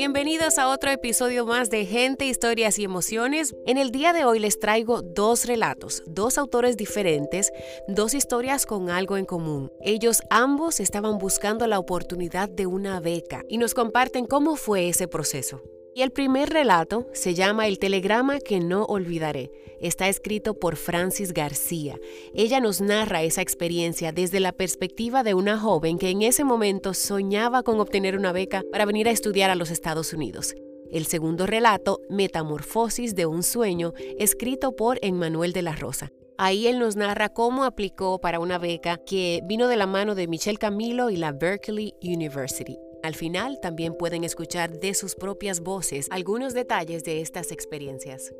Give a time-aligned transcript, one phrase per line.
[0.00, 3.54] Bienvenidos a otro episodio más de Gente, Historias y Emociones.
[3.66, 7.52] En el día de hoy les traigo dos relatos, dos autores diferentes,
[7.86, 9.70] dos historias con algo en común.
[9.82, 15.06] Ellos ambos estaban buscando la oportunidad de una beca y nos comparten cómo fue ese
[15.06, 15.60] proceso.
[15.92, 19.50] Y el primer relato se llama El telegrama que no olvidaré.
[19.80, 21.98] Está escrito por Francis García.
[22.32, 26.94] Ella nos narra esa experiencia desde la perspectiva de una joven que en ese momento
[26.94, 30.54] soñaba con obtener una beca para venir a estudiar a los Estados Unidos.
[30.92, 36.10] El segundo relato, Metamorfosis de un sueño, escrito por Emmanuel de la Rosa.
[36.38, 40.28] Ahí él nos narra cómo aplicó para una beca que vino de la mano de
[40.28, 42.78] Michelle Camilo y la Berkeley University.
[43.02, 48.34] Al final también pueden escuchar de sus propias voces algunos detalles de estas experiencias.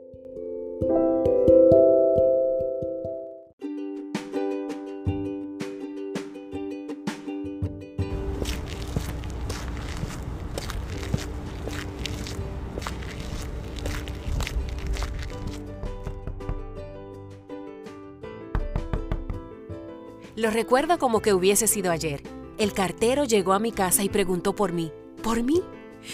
[20.37, 22.30] Lo recuerdo como que hubiese sido ayer.
[22.61, 24.93] El cartero llegó a mi casa y preguntó por mí.
[25.23, 25.63] ¿Por mí?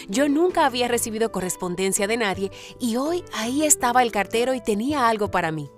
[0.09, 5.09] Yo nunca había recibido correspondencia de nadie y hoy ahí estaba el cartero y tenía
[5.09, 5.69] algo para mí.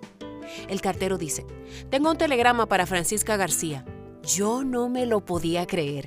[0.69, 1.47] El cartero dice,
[1.89, 3.87] tengo un telegrama para Francisca García.
[4.23, 6.05] Yo no me lo podía creer.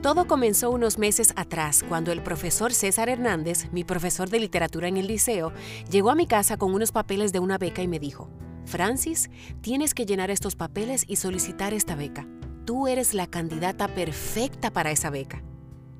[0.00, 4.96] Todo comenzó unos meses atrás, cuando el profesor César Hernández, mi profesor de literatura en
[4.96, 5.52] el liceo,
[5.90, 8.30] llegó a mi casa con unos papeles de una beca y me dijo,
[8.64, 9.28] Francis,
[9.60, 12.28] tienes que llenar estos papeles y solicitar esta beca
[12.70, 15.42] tú eres la candidata perfecta para esa beca.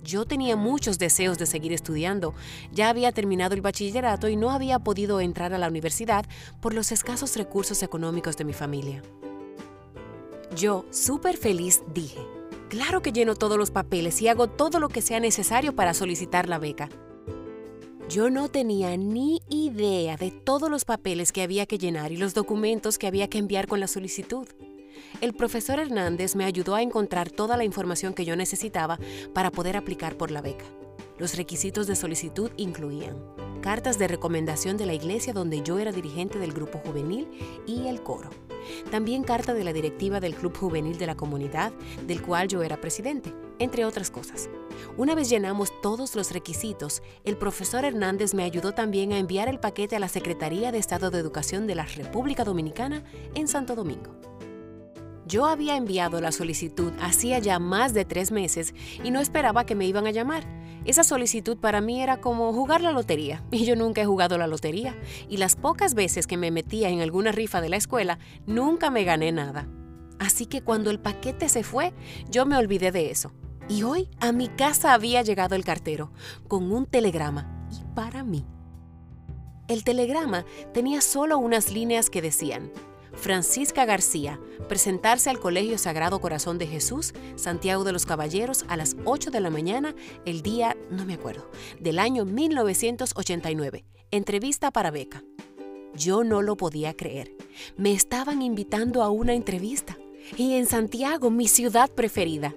[0.05, 2.33] Yo tenía muchos deseos de seguir estudiando,
[2.71, 6.25] ya había terminado el bachillerato y no había podido entrar a la universidad
[6.61, 9.03] por los escasos recursos económicos de mi familia.
[10.55, 12.21] Yo, súper feliz, dije,
[12.69, 16.49] claro que lleno todos los papeles y hago todo lo que sea necesario para solicitar
[16.49, 16.89] la beca.
[18.09, 22.33] Yo no tenía ni idea de todos los papeles que había que llenar y los
[22.33, 24.47] documentos que había que enviar con la solicitud.
[25.21, 28.99] El profesor Hernández me ayudó a encontrar toda la información que yo necesitaba
[29.33, 30.65] para poder aplicar por la beca.
[31.19, 33.16] Los requisitos de solicitud incluían
[33.60, 37.28] cartas de recomendación de la iglesia donde yo era dirigente del grupo juvenil
[37.66, 38.31] y el coro.
[38.91, 41.72] También carta de la directiva del club juvenil de la comunidad,
[42.06, 44.49] del cual yo era presidente, entre otras cosas.
[44.97, 49.60] Una vez llenamos todos los requisitos, el profesor Hernández me ayudó también a enviar el
[49.60, 54.40] paquete a la Secretaría de Estado de Educación de la República Dominicana en Santo Domingo.
[55.31, 58.75] Yo había enviado la solicitud hacía ya más de tres meses
[59.05, 60.45] y no esperaba que me iban a llamar.
[60.85, 64.49] Esa solicitud para mí era como jugar la lotería, y yo nunca he jugado la
[64.49, 64.99] lotería,
[65.29, 69.05] y las pocas veces que me metía en alguna rifa de la escuela, nunca me
[69.05, 69.69] gané nada.
[70.19, 71.95] Así que cuando el paquete se fue,
[72.29, 73.33] yo me olvidé de eso.
[73.69, 76.11] Y hoy a mi casa había llegado el cartero,
[76.49, 78.45] con un telegrama, y para mí.
[79.69, 82.73] El telegrama tenía solo unas líneas que decían,
[83.21, 88.97] Francisca García, presentarse al Colegio Sagrado Corazón de Jesús, Santiago de los Caballeros, a las
[89.05, 89.95] 8 de la mañana,
[90.25, 93.85] el día, no me acuerdo, del año 1989.
[94.11, 95.23] Entrevista para beca.
[95.95, 97.37] Yo no lo podía creer.
[97.77, 99.99] Me estaban invitando a una entrevista.
[100.39, 102.55] Y en Santiago, mi ciudad preferida.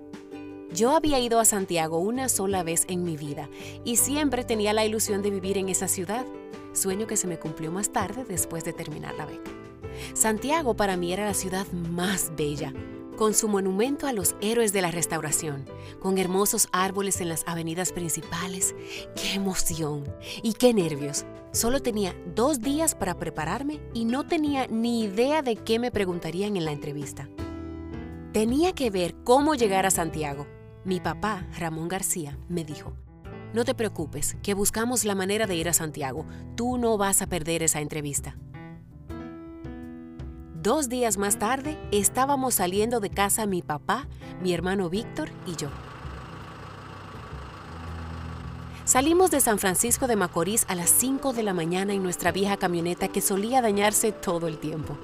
[0.74, 3.50] Yo había ido a Santiago una sola vez en mi vida
[3.84, 6.26] y siempre tenía la ilusión de vivir en esa ciudad,
[6.72, 9.63] sueño que se me cumplió más tarde después de terminar la beca.
[10.14, 12.74] Santiago para mí era la ciudad más bella,
[13.18, 15.66] con su monumento a los héroes de la restauración,
[16.00, 18.76] con hermosos árboles en las avenidas principales.
[19.16, 20.04] ¡Qué emoción!
[20.42, 21.26] ¡Y qué nervios!
[21.52, 26.58] Solo tenía dos días para prepararme y no tenía ni idea de qué me preguntarían
[26.58, 27.30] en la entrevista.
[28.34, 30.48] Tenía que ver cómo llegar a Santiago.
[30.84, 32.94] Mi papá, Ramón García, me dijo,
[33.54, 36.26] no te preocupes, que buscamos la manera de ir a Santiago.
[36.56, 38.36] Tú no vas a perder esa entrevista.
[40.64, 44.08] Dos días más tarde estábamos saliendo de casa mi papá,
[44.42, 45.68] mi hermano Víctor y yo.
[48.86, 52.56] Salimos de San Francisco de Macorís a las 5 de la mañana en nuestra vieja
[52.56, 54.98] camioneta que solía dañarse todo el tiempo,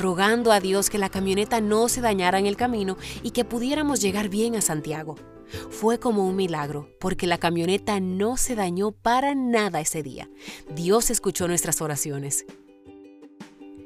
[0.00, 4.00] rogando a Dios que la camioneta no se dañara en el camino y que pudiéramos
[4.00, 5.16] llegar bien a Santiago.
[5.68, 10.30] Fue como un milagro, porque la camioneta no se dañó para nada ese día.
[10.74, 12.46] Dios escuchó nuestras oraciones.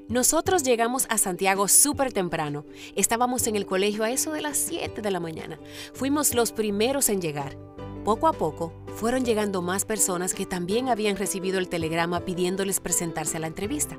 [0.08, 2.64] Nosotros llegamos a Santiago súper temprano.
[2.94, 5.58] Estábamos en el colegio a eso de las 7 de la mañana.
[5.94, 7.58] Fuimos los primeros en llegar.
[8.04, 13.38] Poco a poco fueron llegando más personas que también habían recibido el telegrama pidiéndoles presentarse
[13.38, 13.98] a la entrevista.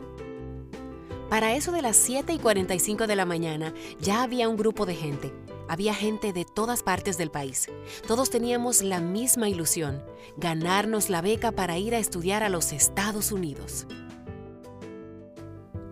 [1.30, 4.96] Para eso de las 7 y 45 de la mañana ya había un grupo de
[4.96, 5.34] gente.
[5.68, 7.68] Había gente de todas partes del país.
[8.08, 10.02] Todos teníamos la misma ilusión,
[10.38, 13.86] ganarnos la beca para ir a estudiar a los Estados Unidos.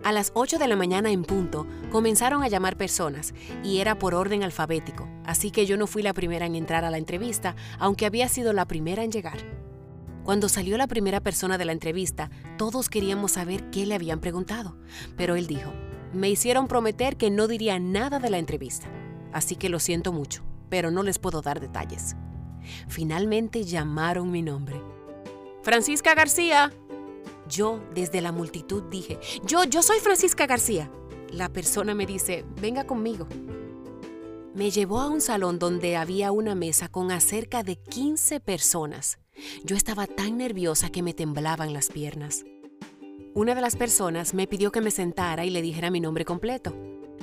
[0.06, 4.14] A las 8 de la mañana en punto comenzaron a llamar personas y era por
[4.14, 8.06] orden alfabético, así que yo no fui la primera en entrar a la entrevista, aunque
[8.06, 9.38] había sido la primera en llegar.
[10.22, 14.76] Cuando salió la primera persona de la entrevista, todos queríamos saber qué le habían preguntado,
[15.16, 15.72] pero él dijo,
[16.12, 18.86] me hicieron prometer que no diría nada de la entrevista,
[19.32, 22.14] así que lo siento mucho, pero no les puedo dar detalles.
[22.86, 24.80] Finalmente llamaron mi nombre.
[25.64, 26.70] Francisca García,
[27.48, 30.90] yo desde la multitud dije, yo, yo soy Francisca García.
[31.30, 33.26] La persona me dice, venga conmigo.
[34.54, 39.18] Me llevó a un salón donde había una mesa con acerca de 15 personas.
[39.64, 42.44] Yo estaba tan nerviosa que me temblaban las piernas.
[43.34, 46.74] Una de las personas me pidió que me sentara y le dijera mi nombre completo.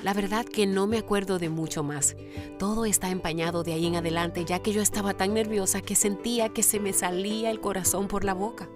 [0.04, 2.14] La verdad que no me acuerdo de mucho más.
[2.58, 6.50] Todo está empañado de ahí en adelante ya que yo estaba tan nerviosa que sentía
[6.50, 8.68] que se me salía el corazón por la boca.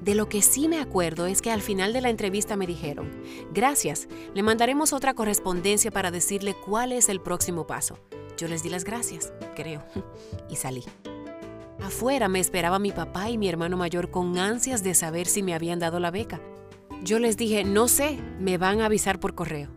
[0.00, 3.10] De lo que sí me acuerdo es que al final de la entrevista me dijeron,
[3.52, 7.98] gracias, le mandaremos otra correspondencia para decirle cuál es el próximo paso.
[8.36, 9.82] Yo les di las gracias, creo,
[10.50, 10.84] y salí.
[11.80, 15.54] Afuera me esperaba mi papá y mi hermano mayor con ansias de saber si me
[15.54, 16.40] habían dado la beca.
[17.02, 19.68] Yo les dije, no sé, me van a avisar por correo.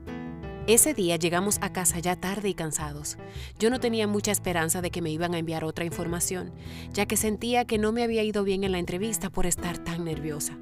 [0.67, 3.17] Ese día llegamos a casa ya tarde y cansados.
[3.57, 6.51] Yo no tenía mucha esperanza de que me iban a enviar otra información,
[6.91, 10.03] ya que sentía que no me había ido bien en la entrevista por estar tan
[10.03, 10.57] nerviosa.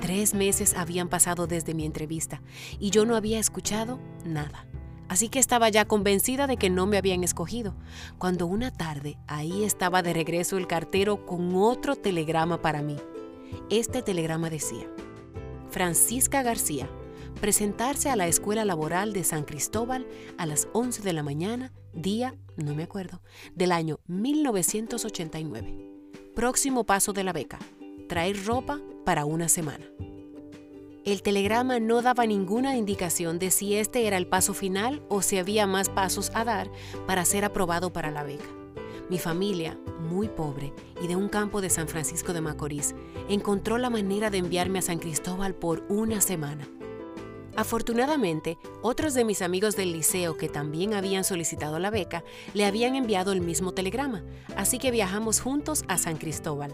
[0.00, 2.40] Tres meses habían pasado desde mi entrevista
[2.78, 4.66] y yo no había escuchado nada.
[5.10, 7.74] Así que estaba ya convencida de que no me habían escogido,
[8.16, 12.96] cuando una tarde ahí estaba de regreso el cartero con otro telegrama para mí.
[13.68, 14.86] Este telegrama decía,
[15.70, 16.88] Francisca García,
[17.40, 22.34] presentarse a la Escuela Laboral de San Cristóbal a las 11 de la mañana, día,
[22.56, 23.22] no me acuerdo,
[23.54, 25.88] del año 1989.
[26.34, 27.58] Próximo paso de la beca,
[28.08, 29.84] traer ropa para una semana.
[31.04, 35.38] El telegrama no daba ninguna indicación de si este era el paso final o si
[35.38, 36.70] había más pasos a dar
[37.06, 38.44] para ser aprobado para la beca.
[39.08, 42.94] Mi familia, muy pobre y de un campo de San Francisco de Macorís,
[43.30, 46.68] encontró la manera de enviarme a San Cristóbal por una semana.
[47.58, 52.22] Afortunadamente, otros de mis amigos del liceo que también habían solicitado la beca
[52.54, 54.22] le habían enviado el mismo telegrama,
[54.54, 56.72] así que viajamos juntos a San Cristóbal.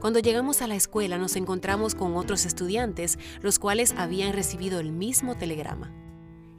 [0.00, 4.90] Cuando llegamos a la escuela nos encontramos con otros estudiantes, los cuales habían recibido el
[4.90, 5.94] mismo telegrama.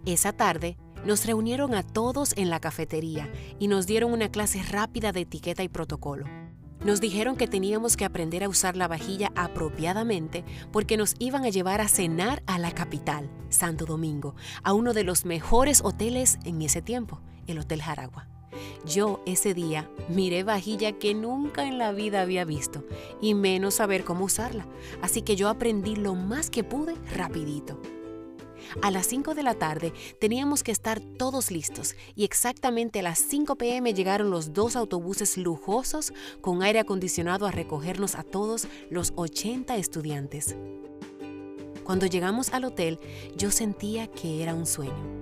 [0.06, 3.30] Esa tarde, nos reunieron a todos en la cafetería
[3.60, 6.43] y nos dieron una clase rápida de etiqueta y protocolo.
[6.84, 11.50] Nos dijeron que teníamos que aprender a usar la vajilla apropiadamente porque nos iban a
[11.50, 16.62] llevar a cenar a la capital, Santo Domingo, a uno de los mejores hoteles en
[16.62, 18.28] ese tiempo, el Hotel Jaragua.
[18.86, 22.84] Yo ese día miré vajilla que nunca en la vida había visto
[23.22, 24.68] y menos saber cómo usarla,
[25.02, 27.80] así que yo aprendí lo más que pude rapidito.
[28.82, 33.20] A las 5 de la tarde teníamos que estar todos listos y exactamente a las
[33.20, 39.14] 5 pm llegaron los dos autobuses lujosos con aire acondicionado a recogernos a todos los
[39.16, 40.56] 80 estudiantes.
[41.84, 43.00] Cuando llegamos al hotel
[43.36, 45.22] yo sentía que era un sueño.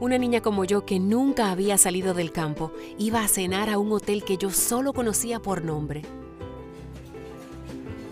[0.00, 3.92] Una niña como yo que nunca había salido del campo iba a cenar a un
[3.92, 6.02] hotel que yo solo conocía por nombre.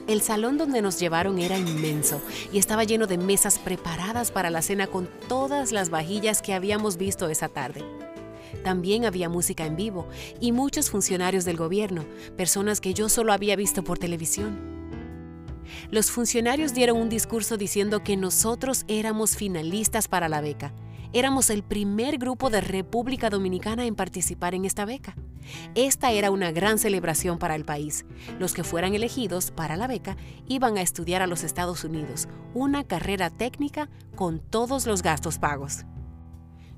[0.06, 2.20] El salón donde nos llevaron era inmenso
[2.52, 6.98] y estaba lleno de mesas preparadas para la cena con todas las vajillas que habíamos
[6.98, 7.82] visto esa tarde.
[8.62, 10.06] También había música en vivo
[10.40, 12.04] y muchos funcionarios del gobierno,
[12.36, 14.58] personas que yo solo había visto por televisión.
[15.90, 20.74] Los funcionarios dieron un discurso diciendo que nosotros éramos finalistas para la beca
[21.14, 25.14] Éramos el primer grupo de República Dominicana en participar en esta beca.
[25.76, 28.04] Esta era una gran celebración para el país.
[28.40, 30.16] Los que fueran elegidos para la beca
[30.48, 35.84] iban a estudiar a los Estados Unidos, una carrera técnica con todos los gastos pagos.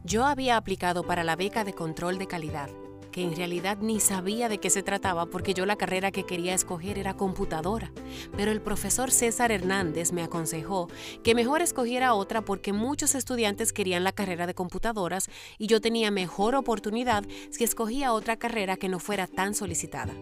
[0.05, 2.69] Yo había aplicado para la beca de control de calidad
[3.16, 6.52] que en realidad ni sabía de qué se trataba porque yo la carrera que quería
[6.52, 7.90] escoger era computadora.
[8.37, 10.90] Pero el profesor César Hernández me aconsejó
[11.25, 16.11] que mejor escogiera otra porque muchos estudiantes querían la carrera de computadoras y yo tenía
[16.11, 20.12] mejor oportunidad si escogía otra carrera que no fuera tan solicitada.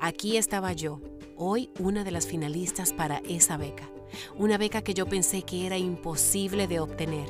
[0.00, 1.02] Aquí estaba yo,
[1.36, 3.90] hoy una de las finalistas para esa beca,
[4.38, 7.28] una beca que yo pensé que era imposible de obtener.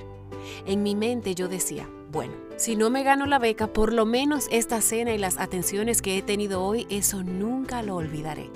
[0.65, 4.47] En mi mente yo decía, bueno, si no me gano la beca, por lo menos
[4.51, 8.51] esta cena y las atenciones que he tenido hoy, eso nunca lo olvidaré.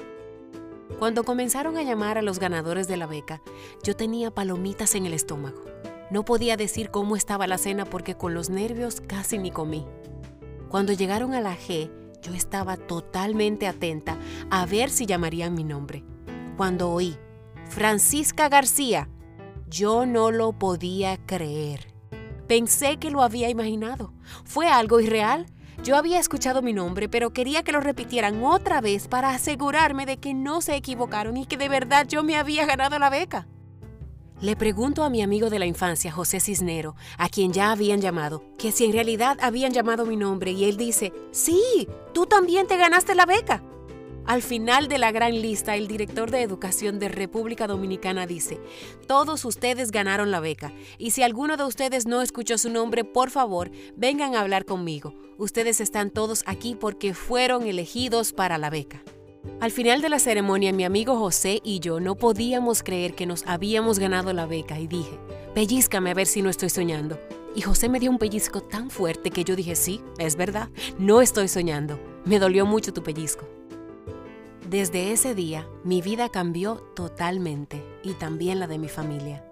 [0.98, 3.40] Cuando comenzaron a llamar a los ganadores de la beca,
[3.82, 5.64] yo tenía palomitas en el estómago.
[6.10, 9.86] No podía decir cómo estaba la cena porque con los nervios casi ni comí.
[10.68, 14.18] Cuando llegaron a la G, yo estaba totalmente atenta
[14.50, 16.04] a ver si llamarían mi nombre.
[16.58, 17.16] Cuando oí
[17.70, 19.08] Francisca García,
[19.66, 21.95] yo no lo podía creer.
[22.46, 24.12] Pensé que lo había imaginado.
[24.44, 25.46] Fue algo irreal.
[25.82, 30.16] Yo había escuchado mi nombre, pero quería que lo repitieran otra vez para asegurarme de
[30.18, 33.46] que no se equivocaron y que de verdad yo me había ganado la beca.
[34.40, 38.44] Le pregunto a mi amigo de la infancia, José Cisnero, a quien ya habían llamado,
[38.58, 42.76] que si en realidad habían llamado mi nombre y él dice, sí, tú también te
[42.76, 43.62] ganaste la beca.
[44.26, 48.58] Al final de la gran lista, el director de Educación de República Dominicana dice,
[49.06, 53.30] todos ustedes ganaron la beca y si alguno de ustedes no escuchó su nombre, por
[53.30, 55.14] favor, vengan a hablar conmigo.
[55.38, 59.00] Ustedes están todos aquí porque fueron elegidos para la beca.
[59.60, 63.46] Al final de la ceremonia, mi amigo José y yo no podíamos creer que nos
[63.46, 65.20] habíamos ganado la beca y dije,
[65.54, 67.16] pellizcame a ver si no estoy soñando.
[67.54, 70.68] Y José me dio un pellizco tan fuerte que yo dije, sí, es verdad,
[70.98, 72.00] no estoy soñando.
[72.24, 73.46] Me dolió mucho tu pellizco.
[74.68, 79.44] Desde ese día, mi vida cambió totalmente y también la de mi familia.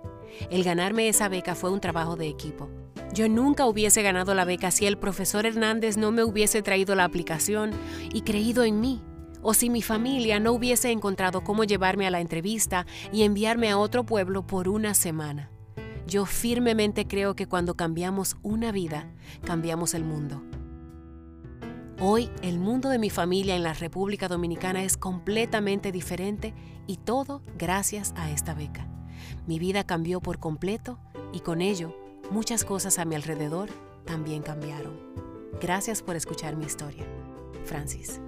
[0.51, 2.69] El ganarme esa beca fue un trabajo de equipo.
[3.13, 7.05] Yo nunca hubiese ganado la beca si el profesor Hernández no me hubiese traído la
[7.05, 7.71] aplicación
[8.13, 9.03] y creído en mí,
[9.41, 13.79] o si mi familia no hubiese encontrado cómo llevarme a la entrevista y enviarme a
[13.79, 15.49] otro pueblo por una semana.
[16.09, 19.09] Yo firmemente creo que cuando cambiamos una vida,
[19.45, 20.43] cambiamos el mundo.
[22.07, 26.53] Hoy el mundo de mi familia en la República Dominicana es completamente diferente
[26.87, 28.87] y todo gracias a esta beca.
[29.47, 30.99] Mi vida cambió por completo
[31.33, 31.97] y con ello
[32.31, 33.71] muchas cosas a mi alrededor
[34.05, 35.01] también cambiaron.
[35.63, 37.07] Gracias por escuchar mi historia.
[37.65, 38.21] Francis.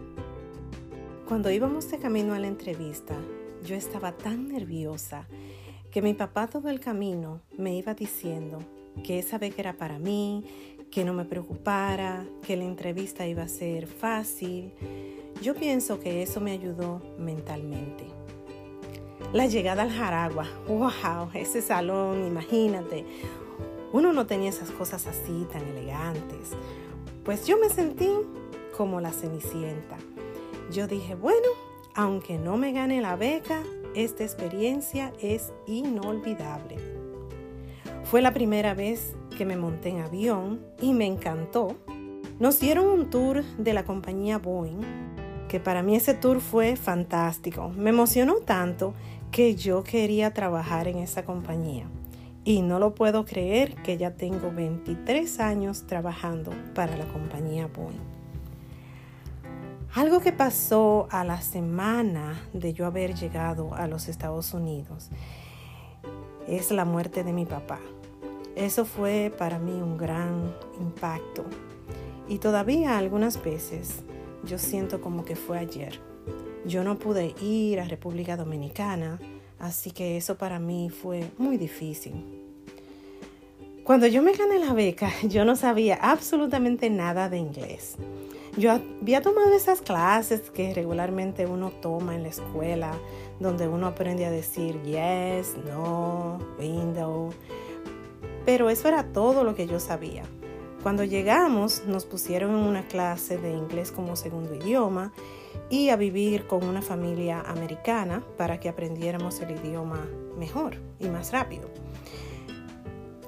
[1.28, 3.14] Cuando íbamos de camino a la entrevista,
[3.62, 5.28] yo estaba tan nerviosa
[5.90, 8.58] que mi papá todo el camino me iba diciendo
[9.04, 10.44] que esa beca era para mí,
[10.90, 14.72] que no me preocupara, que la entrevista iba a ser fácil.
[15.42, 18.04] Yo pienso que eso me ayudó mentalmente.
[19.32, 23.04] La llegada al Jaragua, wow, ese salón, imagínate.
[23.92, 26.52] Uno no tenía esas cosas así tan elegantes.
[27.24, 28.08] Pues yo me sentí
[28.76, 29.96] como la cenicienta.
[30.70, 31.48] Yo dije, bueno,
[31.94, 33.62] aunque no me gane la beca,
[33.94, 36.95] esta experiencia es inolvidable.
[38.10, 41.76] Fue la primera vez que me monté en avión y me encantó.
[42.38, 44.80] Nos dieron un tour de la compañía Boeing,
[45.48, 47.68] que para mí ese tour fue fantástico.
[47.70, 48.94] Me emocionó tanto
[49.32, 51.88] que yo quería trabajar en esa compañía.
[52.44, 57.98] Y no lo puedo creer que ya tengo 23 años trabajando para la compañía Boeing.
[59.94, 65.10] Algo que pasó a la semana de yo haber llegado a los Estados Unidos
[66.46, 67.80] es la muerte de mi papá.
[68.56, 71.44] Eso fue para mí un gran impacto.
[72.26, 74.02] Y todavía algunas veces
[74.44, 76.00] yo siento como que fue ayer.
[76.64, 79.20] Yo no pude ir a República Dominicana,
[79.58, 82.14] así que eso para mí fue muy difícil.
[83.84, 87.96] Cuando yo me gané la beca, yo no sabía absolutamente nada de inglés.
[88.56, 92.92] Yo había tomado esas clases que regularmente uno toma en la escuela,
[93.38, 97.30] donde uno aprende a decir yes, no, window,
[98.46, 100.22] pero eso era todo lo que yo sabía.
[100.82, 105.12] Cuando llegamos nos pusieron en una clase de inglés como segundo idioma
[105.68, 110.06] y a vivir con una familia americana para que aprendiéramos el idioma
[110.38, 111.68] mejor y más rápido.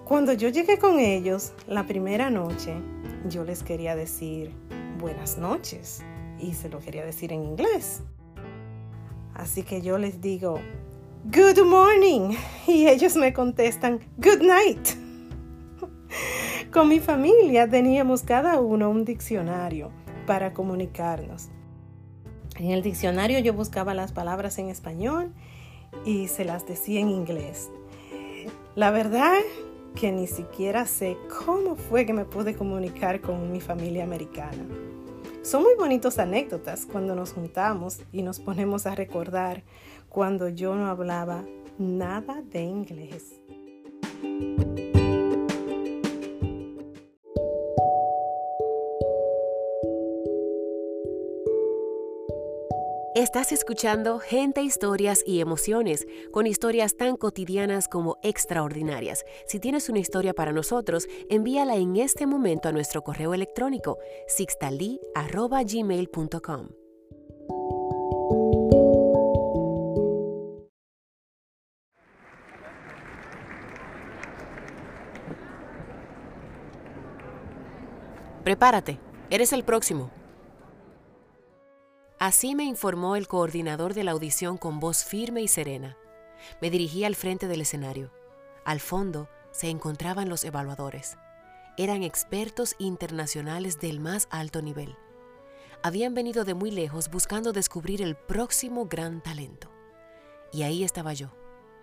[0.05, 2.77] Cuando yo llegué con ellos la primera noche,
[3.29, 4.53] yo les quería decir
[4.99, 6.03] buenas noches
[6.39, 8.03] y se lo quería decir en inglés.
[9.35, 10.61] Así que yo les digo,
[11.25, 12.37] Good morning.
[12.69, 15.08] Y ellos me contestan, Good night.
[16.73, 19.91] Con mi familia teníamos cada uno un diccionario
[20.27, 21.49] para comunicarnos.
[22.57, 25.33] En el diccionario yo buscaba las palabras en español
[26.05, 27.71] y se las decía en inglés.
[28.75, 29.39] La verdad
[29.95, 34.65] que ni siquiera sé cómo fue que me pude comunicar con mi familia americana.
[35.43, 39.63] Son muy bonitos anécdotas cuando nos juntamos y nos ponemos a recordar
[40.09, 41.45] cuando yo no hablaba
[41.79, 43.38] nada de inglés.
[53.29, 59.27] Estás escuchando Gente, Historias y Emociones, con historias tan cotidianas como extraordinarias.
[59.47, 66.69] Si tienes una historia para nosotros, envíala en este momento a nuestro correo electrónico sixtali.gmail.com.
[78.43, 80.18] Prepárate, eres el próximo.
[82.29, 85.97] Así me informó el coordinador de la audición con voz firme y serena.
[86.61, 88.13] Me dirigí al frente del escenario.
[88.67, 91.17] Al fondo se encontraban los evaluadores.
[91.79, 94.95] Eran expertos internacionales del más alto nivel.
[95.83, 99.71] Habían venido de muy lejos buscando descubrir el próximo gran talento.
[100.53, 101.31] Y ahí estaba yo,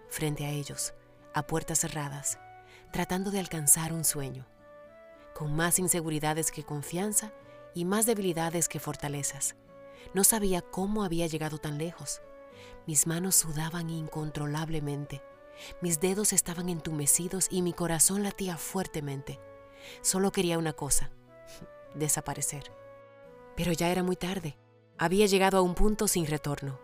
[0.10, 0.94] frente a ellos,
[1.34, 2.38] a puertas cerradas,
[2.92, 4.46] tratando de alcanzar un sueño,
[5.34, 7.34] con más inseguridades que confianza
[7.74, 9.56] y más debilidades que fortalezas
[10.14, 12.22] no sabía cómo había llegado tan lejos.
[12.88, 15.22] Mis manos sudaban incontrolablemente.
[15.82, 19.40] Mis dedos estaban entumecidos y mi corazón latía fuertemente.
[20.02, 21.12] Solo quería una cosa,
[21.96, 22.72] desaparecer.
[23.56, 24.58] Pero ya era muy tarde.
[24.98, 26.80] Había llegado a un punto sin retorno.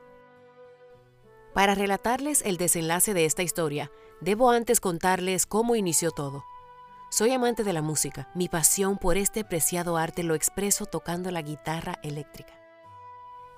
[1.54, 6.46] Para relatarles el desenlace de esta historia, debo antes contarles cómo inició todo.
[7.10, 8.30] Soy amante de la música.
[8.36, 12.61] Mi pasión por este preciado arte lo expreso tocando la guitarra eléctrica.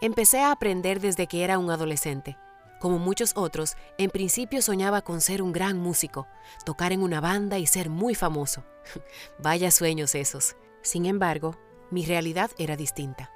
[0.03, 2.37] Empecé a aprender desde que era un adolescente.
[2.81, 6.27] Como muchos otros, en principio soñaba con ser un gran músico,
[6.65, 8.65] tocar en una banda y ser muy famoso.
[9.39, 10.57] Vaya sueños esos.
[10.81, 11.57] Sin embargo,
[11.89, 13.31] mi realidad era distinta.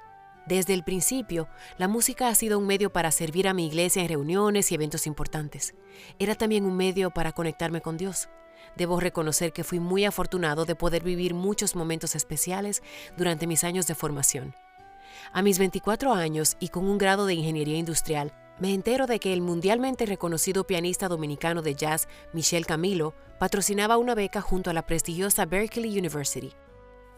[0.46, 1.48] Desde el principio,
[1.78, 5.06] la música ha sido un medio para servir a mi iglesia en reuniones y eventos
[5.06, 5.74] importantes.
[6.18, 8.28] Era también un medio para conectarme con Dios.
[8.76, 12.82] Debo reconocer que fui muy afortunado de poder vivir muchos momentos especiales
[13.16, 14.54] durante mis años de formación.
[15.32, 19.32] A mis 24 años y con un grado de ingeniería industrial, me entero de que
[19.32, 24.86] el mundialmente reconocido pianista dominicano de jazz Michel Camilo patrocinaba una beca junto a la
[24.86, 26.54] prestigiosa Berkeley University.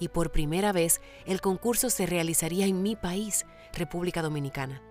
[0.00, 4.82] Y por primera vez el concurso se realizaría en mi país, República Dominicana.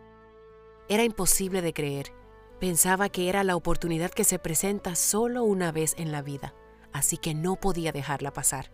[0.87, 2.13] Era imposible de creer.
[2.59, 6.55] Pensaba que era la oportunidad que se presenta solo una vez en la vida,
[6.93, 8.71] así que no podía dejarla pasar.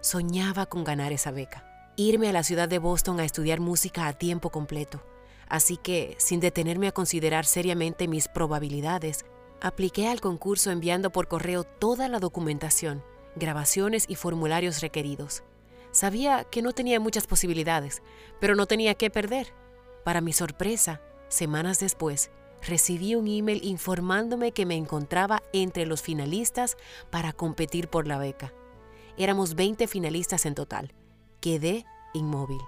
[0.00, 1.69] Soñaba con ganar esa beca
[2.08, 5.04] irme a la ciudad de Boston a estudiar música a tiempo completo.
[5.48, 9.24] Así que, sin detenerme a considerar seriamente mis probabilidades,
[9.60, 13.04] apliqué al concurso enviando por correo toda la documentación,
[13.36, 15.42] grabaciones y formularios requeridos.
[15.90, 18.02] Sabía que no tenía muchas posibilidades,
[18.40, 19.52] pero no tenía que perder.
[20.04, 22.30] Para mi sorpresa, semanas después,
[22.62, 26.76] recibí un email informándome que me encontraba entre los finalistas
[27.10, 28.54] para competir por la beca.
[29.16, 30.94] Éramos 20 finalistas en total
[31.40, 32.60] quedé inmóvil.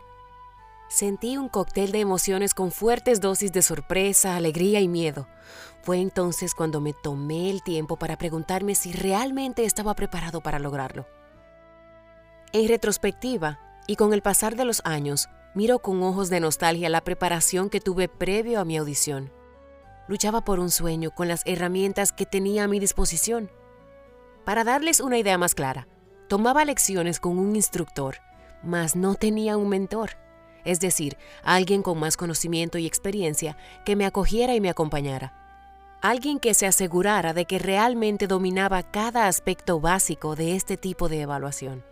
[0.93, 5.27] Sentí un cóctel de emociones con fuertes dosis de sorpresa, alegría y miedo.
[5.81, 11.07] Fue entonces cuando me tomé el tiempo para preguntarme si realmente estaba preparado para lograrlo.
[12.53, 17.01] En retrospectiva, y con el pasar de los años, miro con ojos de nostalgia la
[17.01, 19.33] preparación que tuve previo a mi audición.
[20.09, 23.51] Luchaba por un sueño con las herramientas que tenía a mi disposición.
[24.45, 25.89] Para darles una idea más clara,
[26.29, 28.17] tomaba lecciones con un instructor
[28.63, 30.11] mas no tenía un mentor,
[30.65, 35.39] es decir, alguien con más conocimiento y experiencia que me acogiera y me acompañara.
[36.01, 41.21] Alguien que se asegurara de que realmente dominaba cada aspecto básico de este tipo de
[41.21, 41.85] evaluación.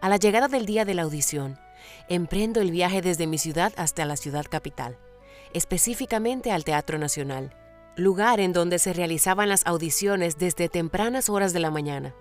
[0.00, 1.58] A la llegada del día de la audición,
[2.08, 4.96] emprendo el viaje desde mi ciudad hasta la ciudad capital,
[5.52, 7.54] específicamente al Teatro Nacional,
[7.96, 12.14] lugar en donde se realizaban las audiciones desde tempranas horas de la mañana.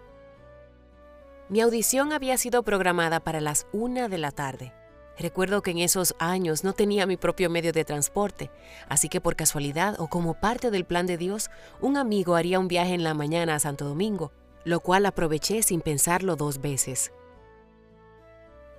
[1.50, 4.72] Mi audición había sido programada para las una de la tarde.
[5.18, 8.52] Recuerdo que en esos años no tenía mi propio medio de transporte,
[8.88, 11.50] así que por casualidad o como parte del plan de Dios,
[11.82, 14.32] un amigo haría un viaje en la mañana a Santo Domingo,
[14.64, 17.12] lo cual aproveché sin pensarlo dos veces.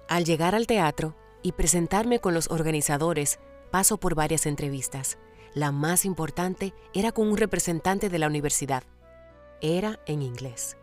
[0.08, 3.40] Al llegar al teatro y presentarme con los organizadores,
[3.72, 5.18] paso por varias entrevistas.
[5.54, 8.84] La más importante era con un representante de la universidad.
[9.60, 10.76] Era en inglés.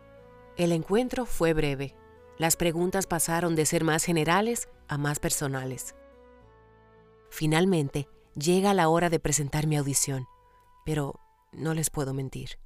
[0.58, 1.94] El encuentro fue breve.
[2.36, 5.94] Las preguntas pasaron de ser más generales a más personales.
[7.30, 10.26] Finalmente, llega la hora de presentar mi audición,
[10.84, 11.20] pero
[11.52, 12.58] no les puedo mentir.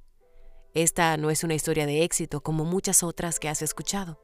[0.73, 4.19] Esta no es una historia de éxito como muchas otras que has escuchado.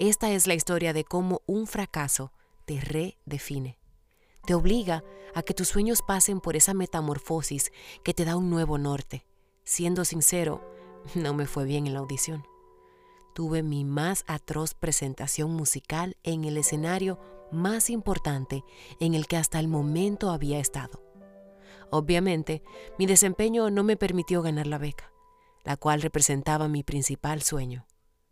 [0.00, 2.32] Esta es la historia de cómo un fracaso
[2.64, 3.78] te redefine.
[4.46, 7.70] Te obliga a que tus sueños pasen por esa metamorfosis
[8.02, 9.24] que te da un nuevo norte.
[9.62, 10.60] Siendo sincero,
[11.14, 12.44] no me fue bien en la audición.
[13.36, 17.20] Tuve mi más atroz presentación musical en el escenario
[17.52, 18.64] más importante
[18.98, 21.04] en el que hasta el momento había estado.
[21.90, 22.62] Obviamente,
[22.98, 25.12] mi desempeño no me permitió ganar la beca,
[25.64, 27.86] la cual representaba mi principal sueño.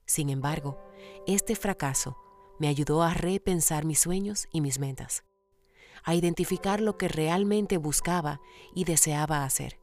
[0.07, 0.81] Sin embargo,
[1.27, 2.17] este fracaso
[2.59, 5.23] me ayudó a repensar mis sueños y mis metas,
[6.03, 8.40] a identificar lo que realmente buscaba
[8.75, 9.79] y deseaba hacer.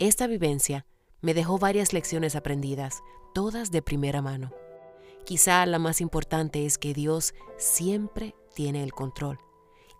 [0.00, 0.86] Esta vivencia
[1.20, 3.04] me dejó varias lecciones aprendidas,
[3.36, 4.50] todas de primera mano.
[5.26, 9.38] Quizá la más importante es que Dios siempre tiene el control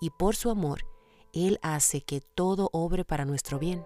[0.01, 0.87] y por su amor,
[1.35, 3.85] Él hace que todo obre para nuestro bien.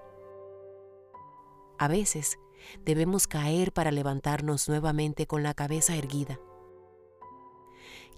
[1.80, 2.38] A veces
[2.84, 6.38] debemos caer para levantarnos nuevamente con la cabeza erguida.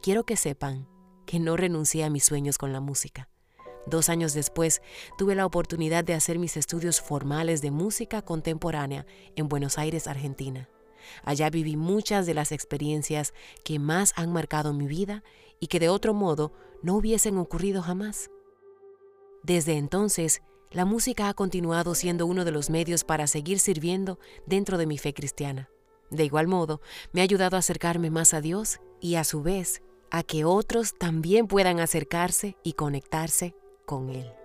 [0.02, 0.86] Quiero que sepan
[1.24, 3.30] que no renuncié a mis sueños con la música.
[3.86, 4.82] Dos años después
[5.16, 10.68] tuve la oportunidad de hacer mis estudios formales de música contemporánea en Buenos Aires, Argentina.
[11.24, 13.34] Allá viví muchas de las experiencias
[13.64, 15.22] que más han marcado mi vida
[15.60, 18.30] y que de otro modo no hubiesen ocurrido jamás.
[19.42, 24.78] Desde entonces, la música ha continuado siendo uno de los medios para seguir sirviendo dentro
[24.78, 25.68] de mi fe cristiana.
[26.10, 26.80] De igual modo,
[27.12, 30.94] me ha ayudado a acercarme más a Dios y a su vez a que otros
[30.98, 33.54] también puedan acercarse y conectarse
[33.86, 34.41] con Él.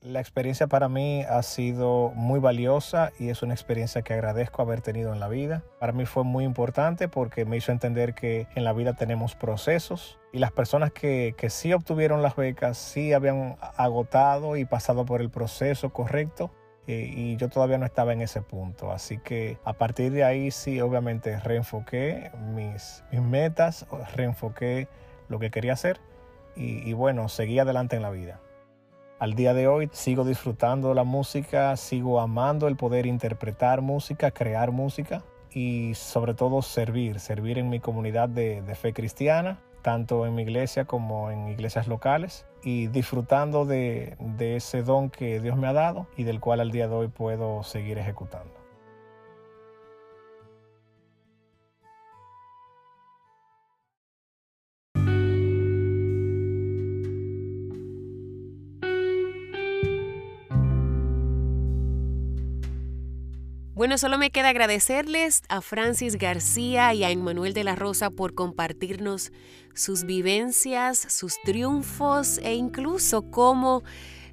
[0.00, 4.80] La experiencia para mí ha sido muy valiosa y es una experiencia que agradezco haber
[4.80, 5.64] tenido en la vida.
[5.80, 10.20] Para mí fue muy importante porque me hizo entender que en la vida tenemos procesos
[10.32, 15.20] y las personas que, que sí obtuvieron las becas sí habían agotado y pasado por
[15.20, 16.52] el proceso correcto
[16.86, 18.92] eh, y yo todavía no estaba en ese punto.
[18.92, 23.84] Así que a partir de ahí sí, obviamente, reenfoqué mis, mis metas,
[24.14, 24.86] reenfoqué
[25.28, 25.98] lo que quería hacer
[26.54, 28.40] y, y bueno, seguí adelante en la vida.
[29.18, 34.70] Al día de hoy sigo disfrutando la música, sigo amando el poder interpretar música, crear
[34.70, 40.42] música y sobre todo servir, servir en mi comunidad de, fe cristiana, tanto en mi
[40.42, 46.06] iglesia como en iglesias locales y disfrutando de ese don que Dios me ha dado
[46.16, 48.57] y del cual al día de hoy puedo seguir ejecutando.
[63.88, 68.34] Bueno, solo me queda agradecerles a Francis García y a Emmanuel de la Rosa por
[68.34, 69.32] compartirnos
[69.72, 73.82] sus vivencias, sus triunfos e incluso cómo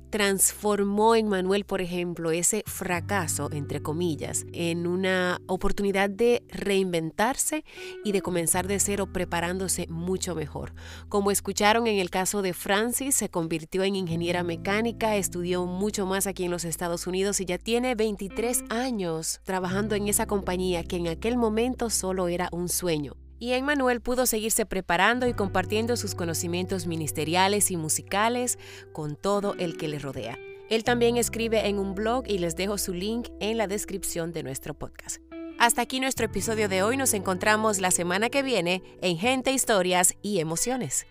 [0.09, 7.63] transformó en Manuel, por ejemplo, ese fracaso, entre comillas, en una oportunidad de reinventarse
[8.03, 10.73] y de comenzar de cero preparándose mucho mejor.
[11.09, 16.27] Como escucharon en el caso de Francis, se convirtió en ingeniera mecánica, estudió mucho más
[16.27, 20.97] aquí en los Estados Unidos y ya tiene 23 años trabajando en esa compañía que
[20.97, 26.15] en aquel momento solo era un sueño y Emmanuel pudo seguirse preparando y compartiendo sus
[26.15, 28.57] conocimientos ministeriales y musicales
[28.93, 30.37] con todo el que le rodea.
[30.69, 34.43] Él también escribe en un blog y les dejo su link en la descripción de
[34.43, 35.21] nuestro podcast.
[35.57, 36.97] Hasta aquí nuestro episodio de hoy.
[36.97, 41.05] Nos encontramos la semana que viene en Gente, Historias y Emociones.